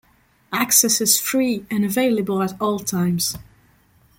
Access 0.51 0.99
is 0.99 1.19
free, 1.19 1.63
and 1.69 1.85
available 1.85 2.41
at 2.41 2.59
all 2.59 2.79
times. 2.79 3.37